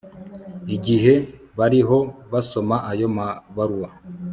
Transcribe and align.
igihe 0.75 1.13
bariho 1.57 1.97
basoma 2.31 2.75
ayo 2.91 3.07
mabaruwa 3.15 3.89